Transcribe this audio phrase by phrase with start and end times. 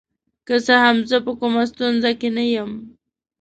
[0.47, 2.71] که څه هم زه په کومه ستونزه کې نه یم.